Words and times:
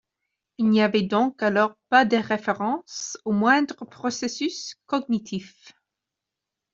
Il 0.57 0.69
n'y 0.71 0.81
avait 0.81 1.03
donc 1.03 1.43
alors 1.43 1.77
pas 1.89 2.05
de 2.05 2.17
référence 2.17 3.19
au 3.23 3.31
moindre 3.31 3.85
processus 3.85 4.73
cognitif. 4.87 5.73